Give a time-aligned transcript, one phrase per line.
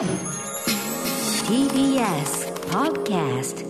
[0.00, 0.08] TBS
[2.70, 3.66] Podcast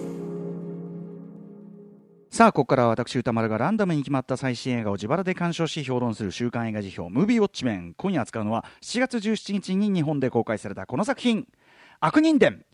[2.30, 7.94] さあここからは私歌丸がランダムに決まった最新映画を自腹で鑑賞し評論する週刊映画辞表ムービーウォッチメン。
[7.96, 11.48] 今夜扱うのは7月17日に日本で公開されたこの作品。
[11.98, 12.64] 悪人伝。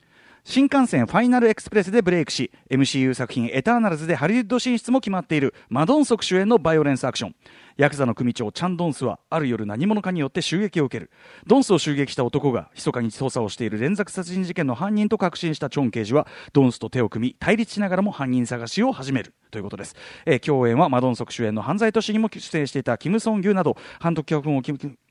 [0.45, 7.35] 新幹線ファイナルエクスプレスでブレイクし MCU 作品エターナルズでハリウッド進出も決まっているマドンソク主演のバイオレンスアクション。
[7.77, 11.11] ヤクザの組長チャン・ドンスはある夜何者かによって襲撃を受ける
[11.47, 19.95] ドンスを襲撃した男が密かに捜査をしている連続殺人事件の犯人と確信したチョン刑事はドンスと手を組み対立しながらも犯人探しを始めるということです、
[20.25, 24.63] えー共演はマドンソク主演の犯罪都市にも出演していたキム・ソン・ギュなど監督脚本を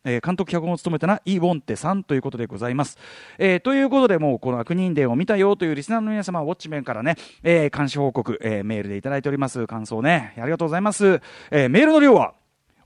[0.05, 2.97] え監督脚本を務めたのはイ・ウォンテさんということでございます。
[3.37, 9.67] えーということで、もうこの悪人伝を見たよというリスナーの皆様、ウォッチメンからね、えー監視報告、えーメールでいただいております。
[9.67, 11.21] 感想ね、ありがとうございます。
[11.51, 12.35] えメールの量は、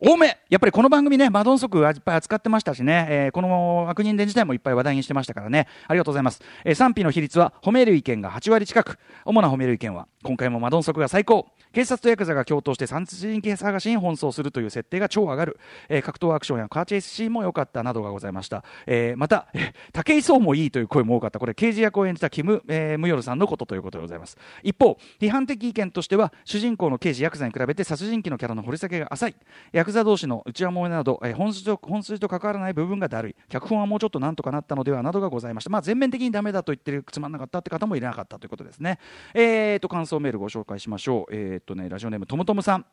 [0.02, 0.38] 多め。
[0.50, 6.42] やっぱりこの番組ね、マドンソクいっぱい扱ってましたしね、えーこの悪人伝自体もいっぱい話題にしてましたからね、ありがとうございます。
[6.64, 18.64] えー賛否の比率は褒める意見が8割近く、主な褒める意見は、今回もマドンソクが最高、警察とヤクザが共闘して殺人鬼探しに奔走するという設定が超上がる、えー格闘アクションやカーチェイスシーンも良かったなどがございました。
[18.88, 19.48] えーまた、
[19.94, 24.38] 武井壮もいいという声も多かった、これ刑事役を演じたキム・えームヨルさんのことということでございます。
[24.64, 29.36] 一方、批判的意見としては、主人公の刑事ヤクザに比べて殺人鬼のキャラの掘り下げが浅い、
[29.72, 35.70] ヤクザ同士の内輪もめなど、えー本筋と本筋と関わらない部分がだるい、脚本はもうちょっとなんとかなったのではなどがございました。
[35.70, 38.98] まあ、全面的にダメだと言ってる、つまんなかったって方もいなかったということですね。
[39.36, 41.36] えーと、感想メールご紹介しましょう。
[41.36, 42.86] えーっとね、ラジオネームともともさん。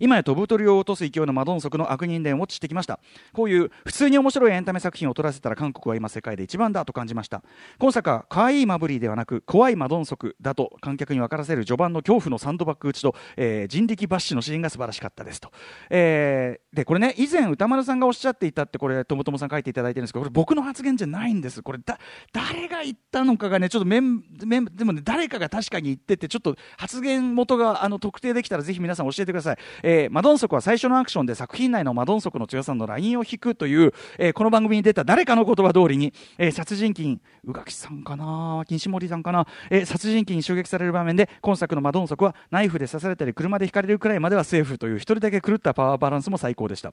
[0.00, 3.00] 今や飛ぶ鳥を落とす勢いのマドンソクの悪人伝をウォッチしてきました。
[3.32, 7.42] こういう普通に面白いエンタメ作品を撮らせたら韓国は今世界で一番だと感じました。
[7.78, 15.50] 今作は可愛いマブリーではなく怖いマドンソクだと観客に分からせる序盤の恐怖のサンドバッグ打ちと、えー人力バッシュのシーンが素晴らしかったですと、
[15.90, 21.62] えーでこれね以前歌丸さんがおっしゃっていたってこれともともさん書いていただいてるんですけどこれ僕の発言じゃないんです。
[21.62, 21.98] これだ
[22.32, 29.56] 誰が言ったのかがねちょっとメンメンでもね誰かが確かに言っててちょっと発言元があの特定できたらぜひ皆さん教えてください、
[29.88, 46.92] えーマドンソクは最初のアクションで作品内のマドンソクの強さのラインを引くという、えーこの番組に出た誰かの言葉通りに、えー殺人鬼宇垣さんかな西森さんかな、えー殺人鬼に襲撃される場面で今作のマドンソクはナイフで刺されたり車で引かれるくらいまではセーフという一人だけ狂ったパワーバランスも最高でした、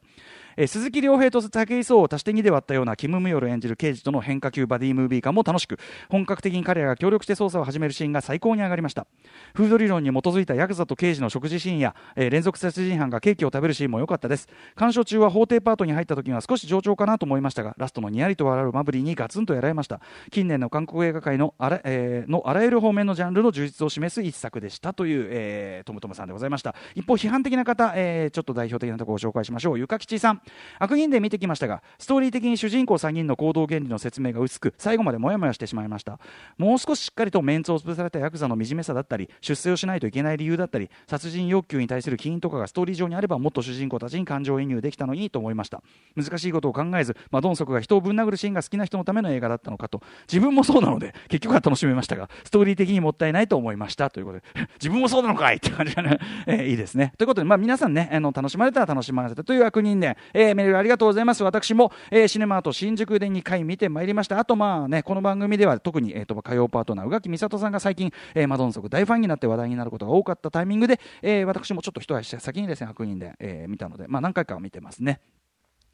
[0.56, 5.80] えー鈴木亮平と武井壮を足して2で割ったようなキム・ムヨル演じる刑事との変化球バディムービー感も楽しく
[6.10, 9.08] 本格的に彼らが協力して捜査を始めるシーンが最高に上がりました。
[9.56, 14.48] フード理論に基づいたヤクザと刑事の食事シーンや、えー連続殺人人犯がケーキを食べるシーンも良かったです。
[14.76, 20.02] 鑑賞中は法廷パートに入った時には少し上調かなと思いましたがラストのにやりと笑うマブリーにガツンとやられました。
[20.32, 26.76] 近年の韓国映画界のあら,、えーのあらゆる方面のジャンルの充実を示す一作でしたという、えー、トムトムさんでございました。
[26.96, 29.80] 一方批判的な方、えーちょっと代表的なところを紹介しましょう。
[29.80, 30.42] ゆかきちさん。
[30.80, 36.20] 悪人で見てきましたがストーリー的に主人公3人の行動原理の説明が薄く最後までモヤモヤしてしまいました。
[36.58, 45.82] もう少ししっかりとメンツを潰されたヤクザの惨めさだったり出世をしないといけない理由だったり殺人欲求に対する起因とかがストーリー上にあればもっと主人公たちに感情移入できたのにと思いました。
[46.16, 50.02] 難しいことを考えずマドンソクが人をぶん殴るシーンが好きな人のための映画だったのかと
[50.32, 54.44] 自分もそうなので結局は楽しめましたがストーリー的にもったいないと思いましたということで
[54.76, 55.94] 自分もそうなのかいって感じ。
[55.96, 57.14] がね、えーいいですね。
[57.18, 61.44] ということで、まあ、皆さんねあの楽しまれたら楽しまれたという悪人で、えーメールありがとうございます。
[61.44, 64.40] 私も、えーシネマート新宿で2回見てまいりました。
[64.40, 75.20] あとまあねこの番組では特に、えー、と火曜パートナー宇垣美里さんが最近、えーマドンソク大ファンになって話題になることが多かったタイミングで、えー私もちょっと一足先にですね悪人で、えー見たので、まあ、何回かは見てますね。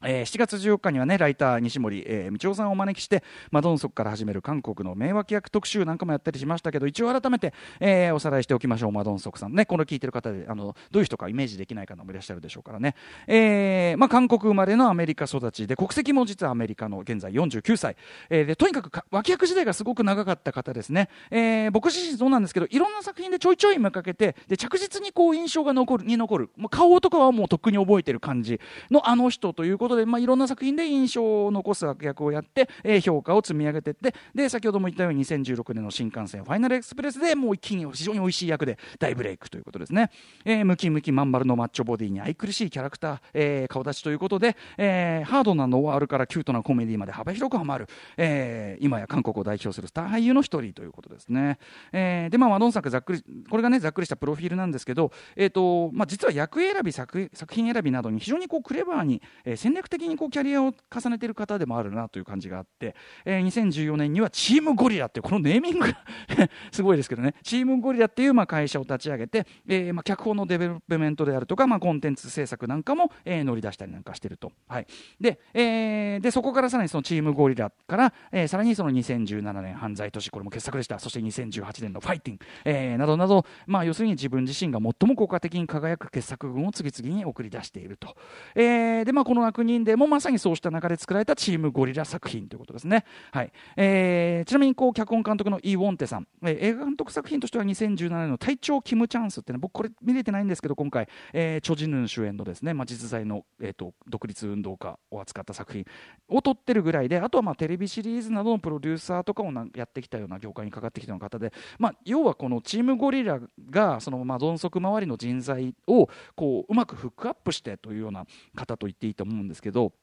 [0.03, 8.91] えー7月14日にはねライター西森、えー道夫さんをお招きしてマドンソクから始める韓国の名脇役特集なんかもやったりしましたけど一応改めて、えーおさらいしておきましょう。
[8.91, 12.95] マドンソクさんねこの聞いてる方であのどういう人かイメージできない方もいらっしゃるでしょうからね、
[13.27, 17.95] えーまあ、韓国生まれのアメリカ育ちで国籍も実はアメリカの現在49歳、
[18.29, 26.49] えーでとにかく脇役時代がすごく長かった方ですね、えー僕自身そうなんですけどいろんな作品でちょいちょい見かけてで着実にこう印象が残るに残る。
[26.57, 28.59] もう顔とかはもうとっくに覚えてる感じ
[28.91, 40.11] のあの人ということで、まあ、いろんな作品で印象を残す役をやって、えー評価を積み上げていってで先ほども言ったように2016年の新幹線ファイナルエクスプレスでもう一気に非常に美味しい役で大ブレイクということですね、
[40.45, 47.87] えームキムキまん丸のマッチョボディに愛くるしいキャラクター、えー顔立ちということで、えーハードなノワールからキュートなコメディまで幅広くハマる、
[48.17, 51.57] えー今や韓国を代表するスター俳優の一人ということですね、
[51.91, 62.95] えーでまあマドン作ざっくりこれがねざっくりしたプロフィールなんですけど、えーとまあ、実は役選び作作品選びなどに非常にこうクレバーに、えー戦略的にこうキャリアを重ねている方でもあるなという感じがあって、
[63.25, 65.87] えー、2014年にはチームゴリラっていうこのネーミング
[66.71, 67.35] すごいですけどね。
[67.43, 74.87] チームゴリラっていうまあ会社を立ち上げて、えー、まあ脚本のデベロップメントであるとか、まあ、コンテンツ制作なんかも、えー、乗り出したりなんかしてると、はい。
[75.19, 80.99] でえー、でそこからさらにそのチームゴリラから、えー、さらにその2017年犯罪都市これも傑作でした。
[80.99, 88.15] そして2018年のファイティン、えー、などなど、まあ、要するに自分自身が最も効果的に輝く傑作群を次々に送り出していると、
[88.55, 93.51] えー、でまあ、この悪人でもまさにそうした中で作られたチームゴリラ作品ということですね、はい。
[93.77, 105.85] えー、ちなみにこう脚本監督のイ・ウォンテさん、えー、映画監督作品としては2017年の隊長キムチャンスってね僕これ見れてないんですけど今回、えー、チョジヌン主演のですね、まあ、実在の、えーと、独立運動家を扱った作品
[106.29, 113.39] を撮ってるぐらいであとはまあテレビシリーズなどのプロデューサーとかをやってきたような業界にかかってきたような方で、まあ、要はこのチームゴリラ
[113.69, 118.25] がそのまあドンソク周りの人材をこううまくフックアップしてというような
[118.55, 119.93] 方と言っていいと思うんですけど。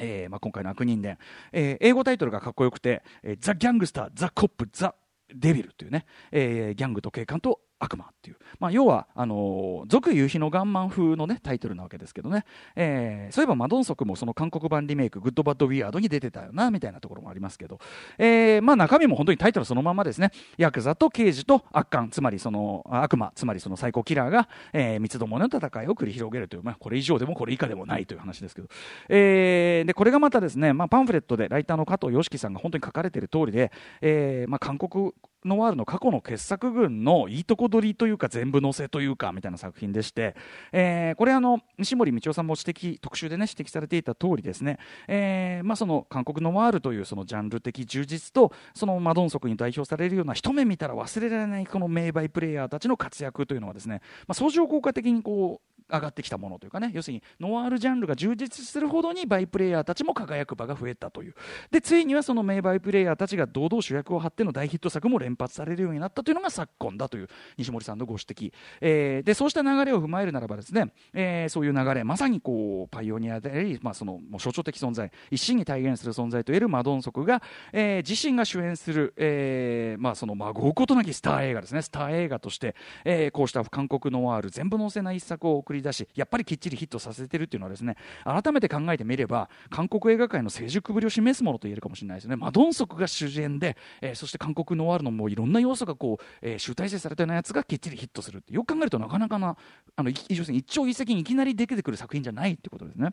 [0.00, 1.18] えーまあ、今回の悪人伝、
[1.50, 4.94] えー、英語タイトルがかっこよくて「えー、ザ・ギャングスター・ザ・コップ・ザ・
[5.34, 12.44] デビル」というね、えー、ギャングと警官と悪魔っていう、まあ、要はあの続・夕陽のガンマン風の、ね、タイトルなわけですけどね、
[12.74, 17.78] えー、そういえばマ・ドンソクもその韓国版リメイク「グッド・バッド・ウィアード」に出てたよなみたいなところもありますけど、
[18.18, 20.30] えーまあ、中身も本当にタイトルそのままですね。
[20.56, 28.68] ヤクザと刑事と悪漢つまりその悪魔つまりその最高キラーが、えー、三つどもの戦いを繰り広げるという、まあ、これ以上でもこれ以下でもないという話ですけど、
[29.08, 33.70] えー、でこれがまたですね、まあ、パンフレットでライターの加藤良樹さんが本当に書かれている通りで、
[34.00, 35.12] えーまあ、韓国
[35.44, 40.34] ノワールの過去の傑作群のいいとこ取りというか全部載せというかみたいな作品でして、
[40.72, 56.90] えー、これあの西森道夫さんも指摘特集でね指摘されていた通りですね、えー、まあその韓国ノワールというそのジャンル的充実とそのマドンソクに代表されるような一目見たら忘れられないこの名バイプレイヤーたちの活躍というのはですね、まあ、相乗効果的にこう上がってきたものというかね。
[56.94, 61.34] 要するにノワールジャンルが充実するほどにバイプレーヤーたちも輝く場が増えたという。
[61.70, 77.42] でついにはその名バイプレーヤーたちが堂々主役を張っての大ヒット作も連発されるようになったというのが昨今だという西森さんのご指摘、えー、でそうした流れを踏まえるならばですね、えー、そういう流れまさにこうパイオニアであり、まあ、そのもう象徴的存在一心に体現する存在といえるマドンソクが、
[77.72, 81.82] えー、自身が主演する、えーまあ、そのまごうことなきスター映画ですね。
[81.82, 82.74] スター映画として、
[83.04, 99.56] えー、こうした韓国ノワール全部載せない一作を送り出しやっぱりきっちりヒットさせてるっていうのはですね改めて考えてみれば韓国映画界の成熟ぶりを示すものと言えるかもしれないですねマドンソクが主演で、えー、そして韓国ノワールのもういろんな要素がこう、えー、集大成されたようなやつがきっちりヒットするってよく考えるとなかなかな
[99.96, 103.12] あの一朝一夕にいきなり出てくる作品じゃないってことですね。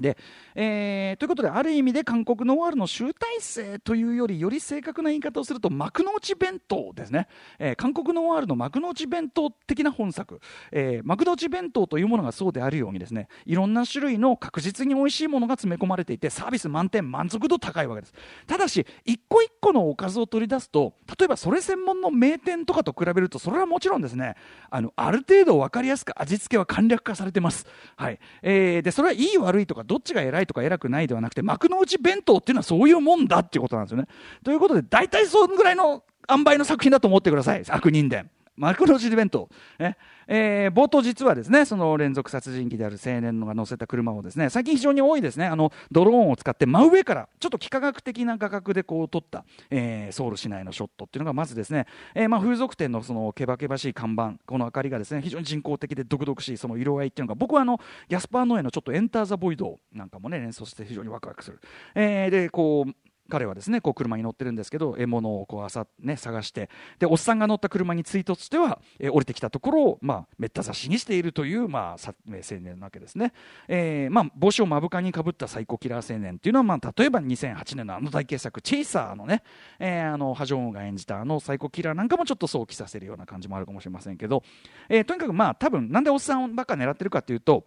[0.00, 0.16] で
[0.58, 7.28] えー、ということである意味で韓国ノワールの集大成というよりより正確な言い方をすると幕の内弁当ですね、
[7.58, 10.40] えー、韓国ノワールの幕の内弁当的な本作、
[10.72, 18.14] えー、幕の内弁当というものがそうであるようにですねいろんな種類の確実に美味しいものが詰め込まれていてサービス満点満足度高いわけです。
[18.46, 24.36] ただし一個一個のおかずを取り出すと例えばそれ専門の名店とかと比べるとそれはもちろんですね
[24.70, 27.66] あのある程度分かりやすく味付けは簡略化されてます。
[27.96, 34.08] はい、えー、でそれはいい悪いとかどっちが偉いとか偉くないではなくて幕の内弁当っていうのはそういうもんだっていうことなんですよね。
[34.44, 38.30] ということで大体そのぐらいの塩梅の作品だと思ってください悪人伝。
[38.56, 39.48] 幕の内弁当、
[39.78, 39.96] ね。
[40.28, 45.46] えー、冒頭実はですねその連続殺人鬼である青年が乗せた車をですね最近非常に多いですね。
[45.46, 61.60] あのドローンを使って真上からちょっと幾何学的な画角でこう撮った、えー、ソウル市内のショットっていうのがまずですね、えー、まあ風俗店のそのけばけばしい看板この明かりがですね非常に人工的で独々しいその色合いっていうのが僕はあのギャスパー・ノエのちょっとエンター・ザ・ボイドなんかもね連想して非常にワクワクする、
[61.94, 73.32] えー、でこう彼はですねこう車に乗ってるんですけど獲物をこうあさ、ね、探してでおっさんが乗った車に追突しては、えー、降りてきたところを、まあ、めった刺しにしているという、まあ、青年なわけですね、
[73.68, 79.42] えーまあ、帽子を目深にかぶったサイコキラー青年というのは、まあ、例えば2008年のあの大傑作「チェイサーのね」
[79.78, 84.42] えー、あのハジョンが演じたあのサイコキラーなんかもちょっと想起させるような感じもあるかもしれませんけど、
[84.88, 87.66] えー、とにかくまあ多分なんでおっさんばっか狙ってるかというと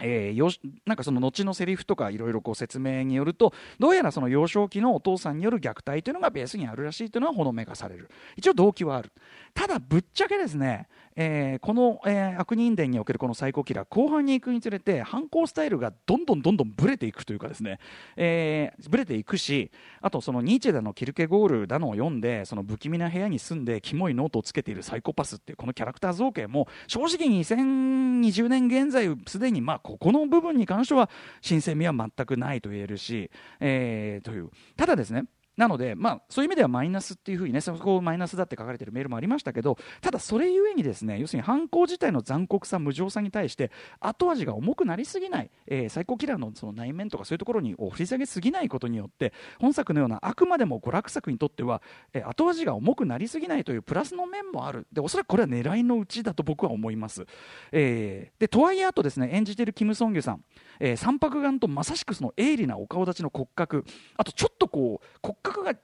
[0.00, 0.50] えー、よ
[0.84, 8.10] なんかその後のセリフとかいろいろ説明によるとどうやらその幼少期のお父さんによる虐待というのがベースにあるらしいというのはほのめかされる。
[8.36, 9.10] 一応動機はある。
[9.54, 10.86] ただぶっちゃけですね
[11.16, 17.78] えー、この、えー、悪人伝におけるこのサイコキラー後半に行くにつれて犯行スタイルがどんどんどんどんブレていくというかですね、
[18.16, 19.70] えー、ブレていくし
[20.02, 31.08] あとそのニーチェだのキルケゴールだのを読んでその不気味な部屋に住んでキモいノートをつけているサイコパスっていうこのキャラクター造形も正直2020年現在すでにまあここの部分に関しては
[31.40, 33.30] 新鮮味は全くないと言えるし、
[33.60, 34.50] えー、という。
[34.76, 35.24] ただですね
[35.56, 43.70] なので、まあ、そういう意味ではマイナスっていうふうにねそこをマイナスだって書かれてるメールもありましたけどただそれゆえにですね要するに犯行自体の残酷さ無情さに対して
[44.00, 51.80] 後味が重くなりすぎない、えー、最高キラーのその内面とかそういうところにを振り下げすぎないことによって本作のようなあくまでも娯楽作にとっては、
[52.12, 54.86] えー、後味が重くなりすぎないというプラスの面もある。
[54.92, 57.26] でおそらくこれは狙いのうちだと僕は思います、
[57.72, 60.44] えー、でとはいえあとですね演じているキム・ソンギュさん、
[60.80, 63.84] えー、三白眼とまさしくその鋭利なお顔立ちの骨格。
[64.16, 65.74] あとちょっとこう骨格が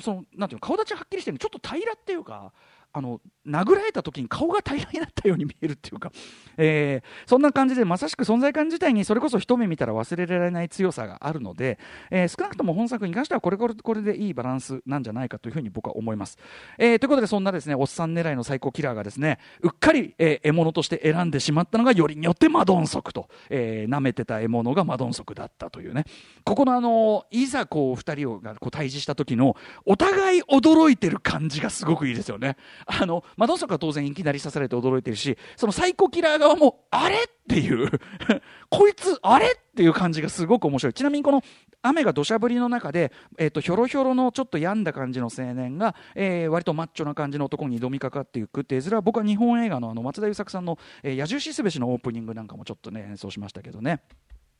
[0.00, 2.52] そのなんていうの顔立ちはっきりしてるちょっと平らっていうか
[2.96, 6.12] あの殴られた時に顔が平らになったように見えるっていうか、
[6.56, 16.38] えー、そんな感じでまさしく存在感自体にそれこそ一目見たら忘れられない強さがあるので、えー、少なくとも本作に関してはこれこれこれでいいバランスなんじゃないかというふうに僕は思います。
[16.78, 26.04] えー、ということでそんなですねおっさん狙いの最高キラーがですねうっかり、え獲物として選んでしまったのがよりによってマドンソクと、え、舐めてた獲物がマドンソクだったというね
[26.44, 32.56] ここのあのいざこう2人がこう対峙した時のお互い驚いてる感じがすごくいいですよね。
[32.86, 37.90] あのマドンソクは当然いきなり刺されて驚いてるしそのサイコキラー側もあれっていう
[38.70, 41.42] こいつあれっていう感じがすごく面白いちなみにこの
[41.82, 54.00] 雨が土砂降りの中で、えーと、ひょろひょろのちょっと病んだ感じの青年が、えー、割とマッチョな感じの男に挑みかかっていくって絵面は僕は日本映画のあの松田優作さんの「えー、野獣しすべし」のオープニングなんかもちょっとね演奏しましたけどね。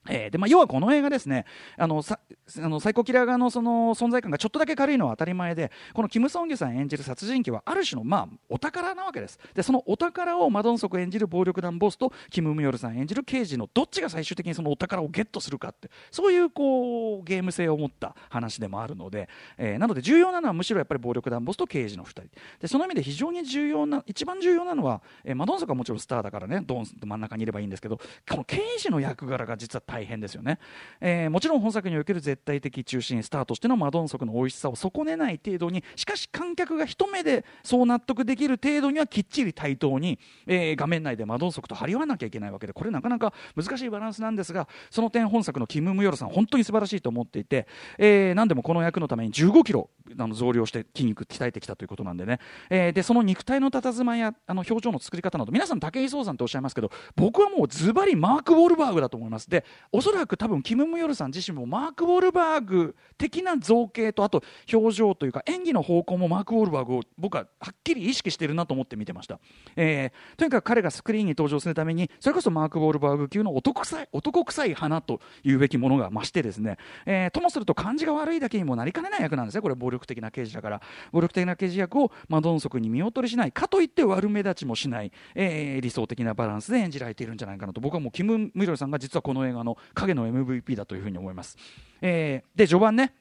[0.09, 1.47] えーでまあ、要はこの映画ですね
[1.79, 2.21] あのさ
[2.63, 9.39] あの最高キラー側のその存在感がちょっとだけ軽いのは当たり前でこのキム・ソンギュさん演じる殺人鬼はある種の、まあ、お宝なわけです。
[9.55, 22.23] でそのお宝をマドンソク演じる暴力団ボスとキム・ムヨルさん演じる刑事のどっちが最終的にそのお宝をゲットするかってそういうこうゲーム性を持った話でもあるので、えー、なので重要なのはむしろやっぱり暴力団ボスと刑事の2人。
[22.61, 30.59] でその意味で非常に重要な一番重要なのは、えー、マドンソクはもちろんスターだからねドンと真ん中にいればいいんですけどこの刑事の役柄が実は大変ですよね。
[31.01, 69.39] えー、もちろん本作における絶対的中心スターとしてのマドンソクの美味しさを損ねない程度にしかし観客が一目でそう納得できる程度にはきっちり対等に、えー、画面内でマドンソクと張り合わなきゃいけないわけでこれなかなか難しいバランスなんですがその点本作のキム・ムヨルさん本当に素晴らしいと思っていて、えー、何でもこの役のために15キロあの増量して筋肉鍛えてきたということなんでね、えー、でその肉体の佇まいやあの表情の作り方など皆さん武井壮さんとおっしゃいますけど僕はもうズバリマーク・ウォルバーグだと思いますでおそらく多分キム・ムヨルさん自身もマーク・ウォルバーグ的な造形とあと表情というか演技の方向もマーク・ウォルバーグを僕ははっきり意識してるなと思って見てました、
[69.77, 80.81] えー、とにかく彼がスクリーンに登場するためにそれこそマーク・ウォルバーグ級の男臭い男臭い花というべきものが増してですね、えー、ともすると感じが悪いだけにもなりかねない役なんですねこれ暴力的な刑事だから。
[81.13, 83.53] 暴力的な刑事役をマドンソクに見劣りしない。
[83.53, 87.81] かといって悪目立ちもしない、えー、理想的なバランスで演じられているんじゃないかなと。
[87.81, 91.57] 僕はもうキム・ミロルさんが実はこの映画の影の MVP だというふうに思います。
[92.01, 93.15] えー、で序盤ね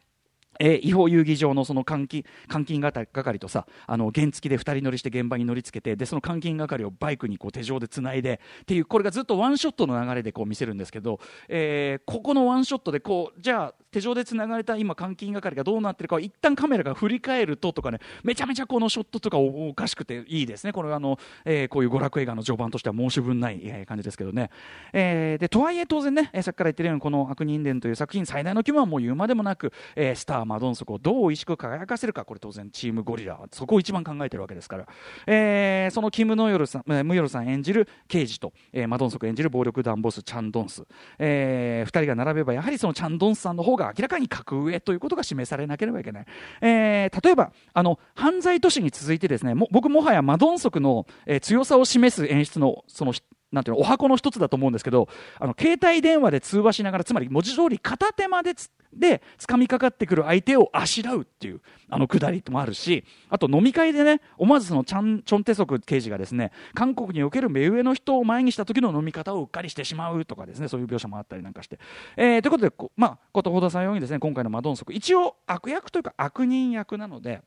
[0.59, 20.73] えー、違法遊戯場のその監禁監禁係とさあの原付で2人乗りして現場に乗りつけてでその監禁係をバイクにこう手錠でつないでっていうこれがずっとワンショットの流れでこう見せるんですけど、えー、ここのワンショットでこうじゃあ手錠でつながれた今監禁係がどうなってるかを一旦カメラが振り返るととかねめちゃめちゃこのショットとかおかしくていいですね。
[20.73, 24.49] これはあの、えー、こういう娯楽映画の序盤としては申し分ない、感じですけどね、
[24.91, 34.87] えー、でとはいえ当然ね、さっきから言ってるようにこの「悪人伝」という作品最大の規模はもう言うまでもなく、えー、スターマドンソクをどう美味しく輝かせるかこれ当然チームゴリラそこを一番考えてるわけですから、
[35.27, 40.83] えー、そのキム・ノヨルさん、えー、ムヨルさん演じる刑事と、えー、マドンソク演じる暴力団ボスチャン・ドンス、
[41.19, 46.25] えー、2人が並べばやはりそのチャン・ドンスさんの方が明らかに格上ということが示されなければいけない、
[46.61, 53.13] えー、例えばあの犯罪都市に続いてですねも僕もはやマドンソクの、えー、強さを示す演出のその
[53.53, 55.07] なんていうのお箱の一つだと思うんですけど
[55.39, 71.79] あの携帯電話で通話しながらつまり文字通り片手間でつで掴みかかってくる相手をあしらうっていうあのくだりもあるしあと飲み会でね思わずそのチャンチョンテソク刑事がですね韓国における目上の人を前にした時の飲み方をうっかりしてしまうとかですねそういう描写もあったりなんかして、
[72.17, 77.41] えー、ということでこまあことほどさんようにですね今回のマドンソク一応悪役というか悪人役なので。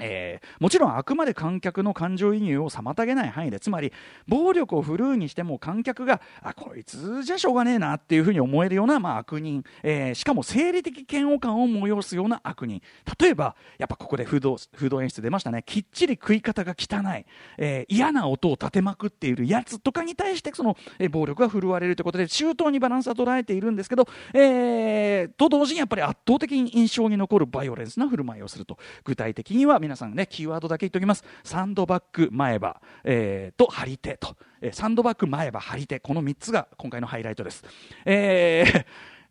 [0.00, 3.92] えー、もちろんあくまで観客の感情移入を妨げない範囲でつまり
[4.26, 12.82] 暴力を振るうにしても観客があこいつじゃしょうがねえなっていうふうに思えるような、まあ、悪人、えー、しかも生理的嫌悪感を催すような悪人。
[13.18, 15.62] 例えばやっぱここでフードフード演出出ましたね。
[15.64, 17.26] きっちり食い方が汚い、
[17.58, 28.78] えー、嫌な音を立てまくっているやつとかに対してその、え、暴力が振るわれるということで周到にバランスは捉えているんですけど、え、と同時にやっぱり圧倒的に印象に残るバイオレンスな振る舞いをすると。
[29.04, 31.24] 具体的には皆皆さんねキーワードだけ言っておきます。
[31.42, 35.98] サンドバッグ前歯、えー、と張り手と、え、サンドバッグ前歯張り手。
[35.98, 37.64] この3つが今回のハイライトです、
[38.04, 38.84] えー、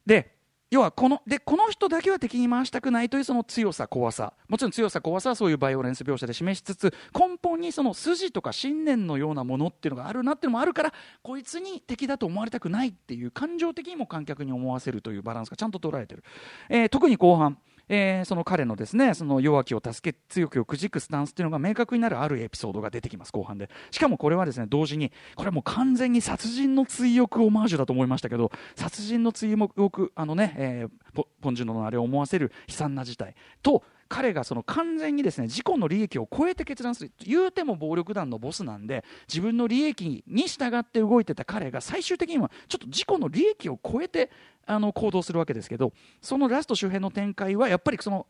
[0.05, 0.35] で
[0.69, 4.33] 要はこのでこの人だけは敵に回したくないというその強さ怖さ。
[4.49, 16.25] もちろん強さ怖さはそういうバイオレンス描写で示しつつ根本にその筋とか信念のようなものっていうのがあるなっていうのもあるからこいつに敵だと思われたくないっていう感情的にも観客に思わせるというバランスがちゃんと捉えてる、
[16.67, 17.57] えー、特に後半。
[17.89, 23.69] えー、その彼のですねその弱きを助け強きをくじくスタンスっていうのが明確になるあるエピソードが出てきます後半で。
[23.91, 37.11] しかもこれはですね同時にこれはもう完全に殺人の追憶オマージュだと思いましたけど殺人の追憶あのね、えー、ポポンジュノのあれを思わせる悲惨な事態と彼がその完全にですね自己の利益を超えて決断する。
[37.19, 44.31] 言うても暴力団のボスなんで自分の利益に従って動いてた彼が最終的にはちょっと自己の利益を超えて
[44.65, 48.27] あの行動するわけですけどそのラスト周辺の展開はやっぱりその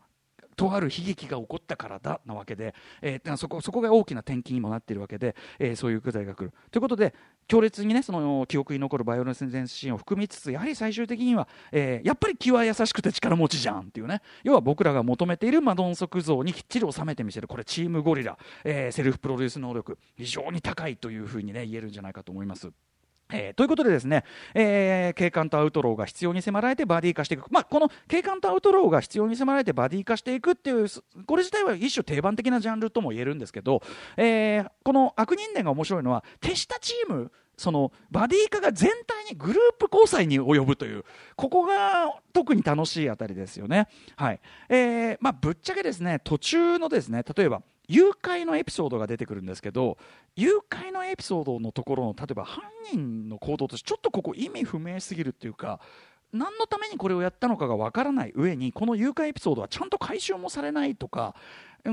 [0.60, 6.52] とある悲劇が起こったからだなわけで、えー、そこそこが大きな転機にもなっているわけで、えー、そういう具材が来る。
[6.70, 7.14] ということで
[7.48, 22.70] 強烈にねその記憶に残るバイオレンスシーンを含みつつやはり最終的には、えー、やっぱり気は優しくて力持ちじゃんっていうね要は僕らが求めているマドンソク像にきっちり収めてみせるこれチームゴリラ、え、セルフプロデュース能力非常に高いというふうにね言えるんじゃないかと思います。
[23.32, 30.86] えー、ということでですね、えー、警官とアウトローが必要に迫られてバディ化していく、まあ、この警官とアウトローが必要に迫られてバディ化していくっていう
[31.26, 33.82] これ自体は一種定番的なジャンルとも言えるんですけど、
[34.16, 41.04] えー、この悪人伝が面白いのは手下チームそのバディ化が全体にグループ交際に及ぶという
[41.36, 43.86] ここが特に楽しいあたりですよね。
[44.16, 49.98] はいえーまあ、ぶっちゃけですね途中のですね例えば誘拐のエピソードが出てくるんですけど
[50.36, 55.80] 誘拐のエピソードのところの例えば犯人の行動としてちょっとここ意味不明すぎるっていうか
[56.32, 61.34] 何のためにこれをやったのかがわからない上にこの誘拐エピソードはちゃんと回収もされないとか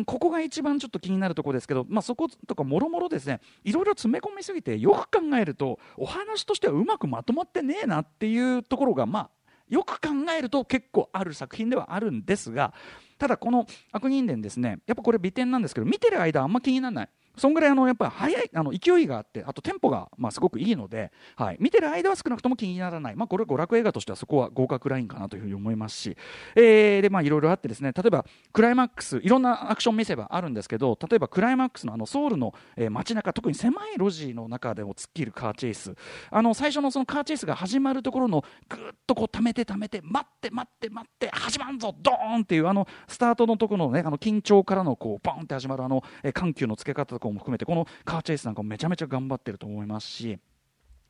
[0.06, 9.30] ここが一番ちょっと気になるところですけど、まあ、そことかもろもろですねいろいろ詰め込みすぎてよく考えるとお話としてはうまくまとまってねえなっていうところがまあ
[9.70, 12.74] よく考えると結構ある作品ではあるんですが
[13.18, 17.10] ただこの悪人伝ですねやっぱこれ美点なんですけど見てる間あんま気にならない。
[17.38, 26.18] そんぐらいあのやっぱり速いあの勢いがあってあとテンポがまあすごくいいので、はい、見てる間は少なくとも気にならない、まあ、これ娯楽映画としてはそこは合格ラインかなというふうに思いますし、
[26.56, 35.96] えー、でまあいろいろあってですね例えばクライマックスいろんなアクション見せ場あるんですけど例えばクライマックスのあのソウルの、えー、街中特に狭い路地の中でも突っ切るカーチェイス。
[36.30, 50.40] あの最初のそのカーチェイスが始まるところのぐっとこう溜めて溜めて待って待って待って始まんぞドーンっていうあのスタートのところのねあの緊張からのこうバーンって始まるあの、えー、緩急のつけ方とかも含めてこのカーチェイスなんかもめちゃめちゃ頑張ってると思いますし。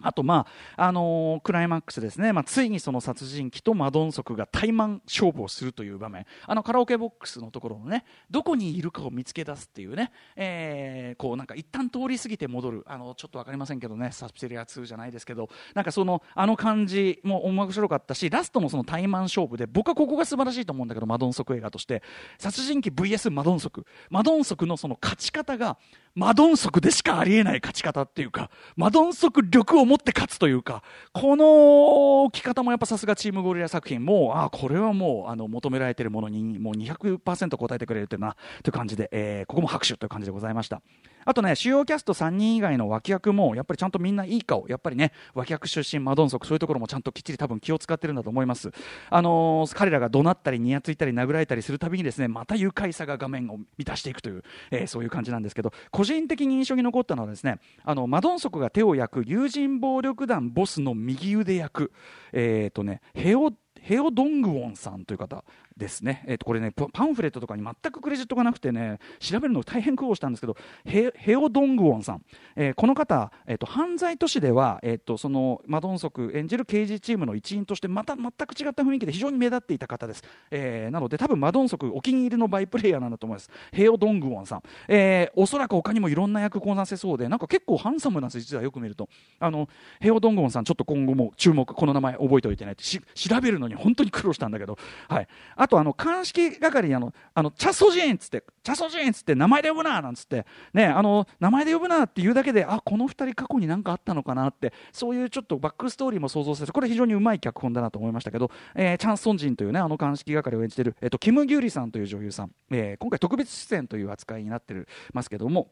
[0.01, 6.25] あと、まああのー、クライマックスですね、まあ、ついにその殺人鬼とマドンソクが対マン勝負をするという場面。
[6.45, 12.83] あのカラオケボックスのところのねどこにいるかを見つけ出すっていうね、えー、こうなんか一旦通り過ぎて戻る。
[12.87, 14.11] あのちょっと分かりませんけどね。
[14.11, 15.49] サスペリア2じゃないですけど。
[15.73, 22.03] なんかそのあの感じも面白かったしラストのその対マン勝負で僕はここが素晴らしいと思うんだけどマドンソク映画として。
[22.37, 23.85] 殺人鬼 VS マドンソク。
[24.09, 25.77] マドンソクのその勝ち方が
[26.17, 40.81] マドンソクでしかありえない勝ち方っていうかマドンソク力を持って勝つというかこの置き方もやっぱさすがチームゴリラ作品もうあこれはもうあの求められてるものにもう200%答えてくれるというなという感じで、えー、ここも拍手という感じでございました。
[41.27, 48.71] あとね、主要キャスト3人以外の脇役も、やっぱりちゃんとみんないい顔、やっぱりね、脇役出身、マドンソク、そういうところもちゃんときっちり多分気を使ってるんだと思います。
[49.09, 61.91] あのー、彼らが怒鳴ったり、にやついたり、殴られたりするたびにですね、また愉快さが画面を満たしていくという、えー、そういう感じなんですけど、個人的に印象に残ったのはですね、あの、マドンソクが手を焼く友人暴力団ボスの右腕役、
[62.31, 63.51] えっ、ー、とね、ヘオ
[63.87, 65.45] ヘオ・ドングウォンさんという方
[65.77, 72.21] ですね、えー、とこれねパンフレットとかに全くクレジットがなくてね調べるの大変苦労したんですけどヘオ・ドングウォンさん、
[72.55, 83.49] えー、この方、えーと、犯罪都市では、えーと、そのマドンソク演じる刑事チームの一員としてまた全く違った雰囲気で非常に目立っていた方です、えー、なので多分マドンソクお気に入りのバイプレイヤーなんだと思います。
[83.71, 89.09] ヘオ・ドングウォンさん、えー、おそらく他にもいろんな役こなせそうでなんか結構ハンサムなんです実はよく見ると。
[89.39, 114.75] あのヘオ・ドングウォンさんちょっと今後も注目この名前覚えておいてないし調べるのに本当に苦労したんだけど、はい、あとあの鑑識係にあの、あの、チャソジーンっつって、チャソジーンっつって名前で呼ぶななんつって、ね、あの、名前で呼ぶなって言うだけで、あ、この2人過去に何かあったのかなって、そういうちょっとバックストーリーも想像させる、これ非常にうまい脚本だなと思いましたけど、えー、チャン・ソンジンというね、あの鑑識係を演じている、え、ー、と、キム・ギューリさんという女優さん、えー、今回特別出演という扱いになって
[115.13, 115.71] ますけども、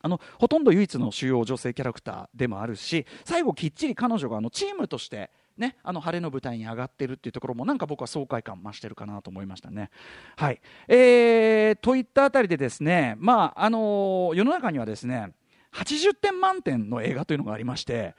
[0.00, 9.90] あのほとんど唯一の主要女性キャラクターでもあるし最後きっちり彼女があのチームとしてね、あの晴れの舞台に上がってるっていうところもなんか僕は爽快感増してるかなと思いましたね。
[10.36, 15.32] はい、えー、といったあたりでですね、まああのー、世の中にはですね
[15.74, 18.14] 80点満点の映画というのがありまして。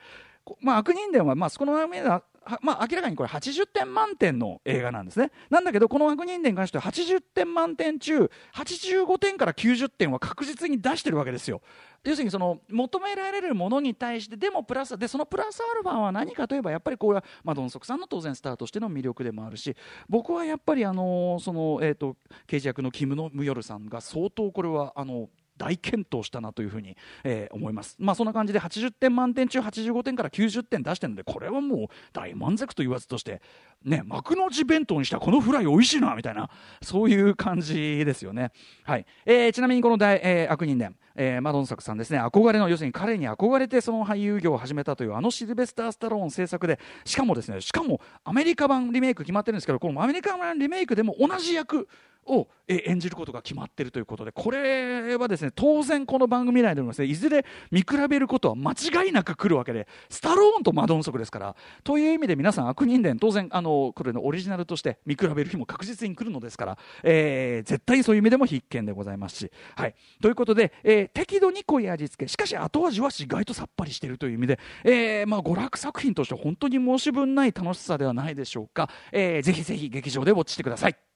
[0.60, 2.24] まあ、悪人伝は、まあ、少なめだ
[2.62, 5.30] まあ、明らかにこれ80点満点の映画なんですね。
[5.50, 11.60] なんだけど、この悪人伝に関しては80点満点中、85点から90点は確実に出してるわけですよ。
[12.02, 19.76] 要するにその求められるものに対してでもプラスでそのプラスアルファは何かといえばやっぱりこれはマドンソクさんの当然スターとしての魅力でもあるし
[20.08, 25.28] 僕はやっぱりあのそのえっ、と刑事役のキム・ノムヨルさんが相当これはあの
[25.60, 27.94] 大健闘したなというふうに、えー、思います。
[27.98, 33.42] まあそんな感じで80点満点中85点から90点出してるのでこれはもう大満足と言わずとして
[33.84, 36.48] ね幕の内弁当にしたこのフライ美味しいなみたいな
[36.80, 38.52] そういう感じですよね。
[38.84, 39.04] はい。
[39.26, 51.86] えー、ちなみにこの大、えー、悪人伝、えー、マドンソクさんですね憧れの要するに彼に憧れてその俳優業を始めたというあのシルベスター・スタローン制作でしかもですねしかもアメリカ版リメイク決まってるんですけどこのアメリカ版リメイクでも同じ役
[52.26, 69.50] を演じることが決まっているということでこれはですね当然この番組内でもです、ね、いずれ見比べることは間違いなく来るわけでスタローンとマドンソクですからという意味で皆さん悪人伝当然あのこれのオリジナルとして見比べる日も確実に来るのですから、え、絶対そういう意味でも必見でございますし。
[69.76, 81.09] はい、ということで、え、適度に濃い味付けしかし後味は意外とさっぱりしているという意味で、えまあ、娯楽作品として本当に申し分ない楽しさではないでしょうか、え、ぜひぜひ劇場でウォッチしてください。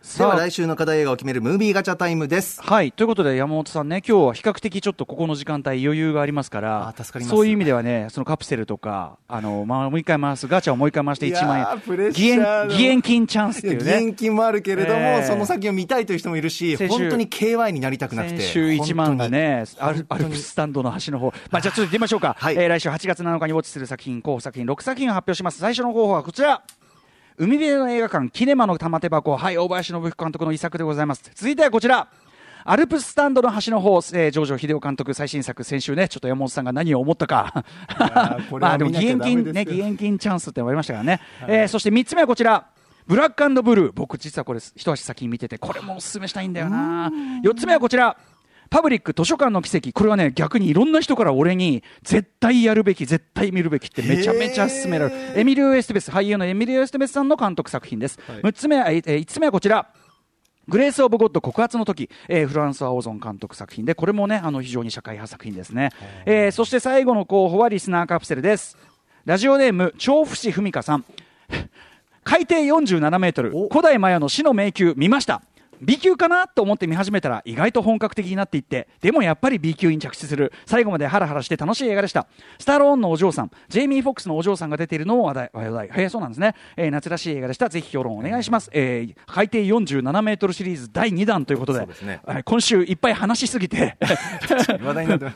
[0.00, 2.62] では来週の課題映画を決めるムービーガチャタイムです。
[2.62, 2.90] はい。
[2.90, 13.92] ということで山本さんね今日は比較的ちょっとここの時間帯余裕がありますからそういう意味ではねそのカプセルとかあの、まあ、もう一回回すガチャをもう一回回して1万円義援義援金チャンスっていうね。
[13.92, 25.58] 義援金もあるけれども、えー、その先を見たいという人もいるし本当に KY になりたくなくて先週1万がねアルアルプススタンドの端の方、まあ、じゃあちょっと行ってみましょうか、はい、えー、来週8月7日にウォッチする作品候補作品6作品を発表します。
[25.58, 26.62] 最初の候補はこちら
[27.42, 32.08] 海辺の映画館キネマの玉手箱はい大林信彦監督の遺作でございます続いてはこちら
[32.64, 37.64] アルプススタンドの端の方、えー、ジョージョ秀夫監督最新作、先週ね、ちょっと山本さんが何を思ったか。
[38.60, 41.20] まあでも義援金、ね、義援金チャンスってありましたからね。
[41.40, 42.66] はい、えー、そして3つ目はこちら。
[43.06, 43.92] ブラックブルー。
[43.94, 47.10] 僕実はこれ一足先に見てて、これもおすすめしたいんだよな。
[47.42, 48.18] 4つ目はこちら。
[48.70, 49.92] パブリック図書館の奇跡。
[49.92, 55.40] これはね逆にいろんな人から俺に絶対やるべき絶対見るべきってめちゃめちゃ勧められる。
[55.40, 59.92] エミリオ・エステベス俳優のエミリオ・エステベスさんの監督作品です、はい、6つ目は、えー、5つ目はこちら。
[60.68, 65.90] グレース・オブ・ゴッド告発の時、えー、フランソワ・オゾン監督作品でこれもねあの非常に社会派作品ですね、
[66.26, 68.78] えー、そして最後の候補はリスナーカプセルです。
[69.24, 71.04] ラジオネーム調布市文香さん。
[72.22, 73.50] 海底47メートル。
[73.50, 75.42] 古代マヤの死の迷宮見ました
[75.80, 80.52] B 級かなと思って見始めたら意外と本格的になっていってでもやっぱり B 級に着地する。
[80.66, 82.26] 最後までハラハラして楽しい映画でした。
[82.58, 87.68] スタローンのお嬢さんジェイミー・フォックスのお嬢さんが出ているのを話題話題はいそうなんですね、えー、夏らしい映画でした。
[87.68, 93.96] ぜひ評論お願いします、えー、海底47メートルシリーズ第2弾ということでで、ね、今週いっぱい話しすぎて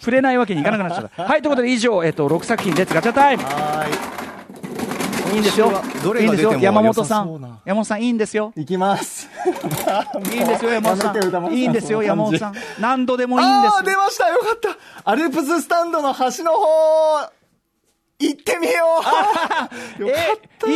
[0.00, 1.24] 触れないわけにいかなくなっちゃった。
[1.24, 3.42] はいということで以上、えーと、と6作品 Let's ガチャタイム。
[3.42, 5.36] い。
[5.36, 5.72] いんですよ。
[6.02, 7.53] どれが出ても山本さん。
[7.64, 8.52] 山本さんいいんですよ。
[8.56, 9.28] 行きます。
[10.32, 11.52] いいんですよ、山本さん。
[11.54, 12.54] いいんですよ、山本さん。
[12.78, 13.76] 何度でもいいんです。
[13.78, 15.10] あ出ました、よかった。
[15.10, 17.32] アルプススタンドの端の方
[18.20, 18.72] 行ってみよ
[19.98, 20.74] うよかったいい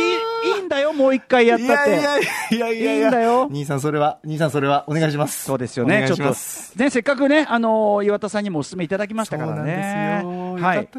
[0.57, 1.91] いいんだよ、もう一回やったって。
[1.91, 3.47] いやいやいやいやいやいいんだよ。
[3.49, 5.45] 兄さん、それは、兄さん、それは、お願いします。
[5.45, 6.23] そうですよね、ちょっと。
[6.23, 10.21] ね、せっかくね、あのー、岩田さんにもお勧めいただきましたからね。
[10.59, 10.89] はい。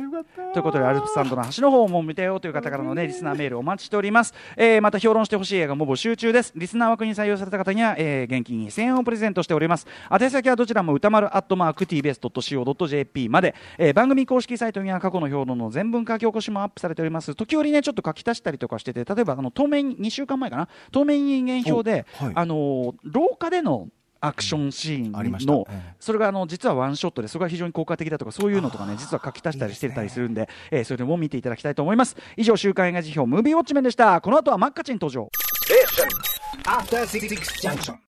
[0.52, 4.34] ということで、アルプスサンドの端の方も見てよという方からのね、リスナーメールお待ちしております。
[4.56, 6.52] えー、また評論してほしい映画も募集中です。
[6.56, 9.86] リスナー枠に採用された方には、えー、現金2000円をプレゼントしております。
[10.10, 17.34] 宛先はどちらも歌丸アットマーク tbs.co.jp まで、えー、番組公式サイトには過去の評論の全文書き起こしもアップされております。
[17.36, 23.88] 時折ねちょっと書き足したりとかしてて例えばあの透明2週間前かな透明人間表で、はい、あの廊下での
[24.20, 25.12] アクションシーン
[25.46, 25.83] の、うん。
[25.98, 32.16] それがあの実はワンショットでそれが非常に効果的だとかそういうのとかね実は書き足したりしてたりするんでえー、それでも見ていただきたいと思います。
[32.37, 34.20] 以上週刊映画辞表ムービーウォッチメンでした。
[34.20, 35.28] この後はマッカチン登場